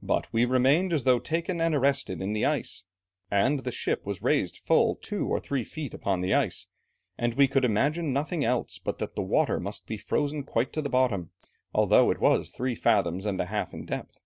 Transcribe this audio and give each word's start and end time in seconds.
"But 0.00 0.32
we 0.32 0.44
remained 0.44 0.92
as 0.92 1.02
though 1.02 1.18
taken 1.18 1.60
and 1.60 1.74
arrested 1.74 2.22
in 2.22 2.32
the 2.32 2.44
ice, 2.44 2.84
and 3.28 3.58
the 3.64 3.72
ship 3.72 4.06
was 4.06 4.22
raised 4.22 4.56
full 4.58 4.94
two 4.94 5.26
or 5.26 5.40
three 5.40 5.64
feet 5.64 5.92
upon 5.92 6.20
the 6.20 6.32
ice, 6.32 6.68
and 7.18 7.34
we 7.34 7.48
could 7.48 7.64
imagine 7.64 8.12
nothing 8.12 8.44
else 8.44 8.78
but 8.78 8.98
that 9.00 9.16
the 9.16 9.22
water 9.22 9.58
must 9.58 9.84
be 9.84 9.96
frozen 9.98 10.44
quite 10.44 10.72
to 10.74 10.80
the 10.80 10.88
bottom, 10.88 11.32
although 11.74 12.12
it 12.12 12.20
was 12.20 12.50
three 12.50 12.76
fathoms 12.76 13.26
and 13.26 13.40
a 13.40 13.46
half 13.46 13.74
in 13.74 13.84
depth." 13.84 14.20